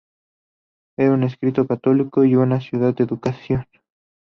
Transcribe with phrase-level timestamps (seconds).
[0.97, 3.67] Era un estricto católico y con una cuidada educación.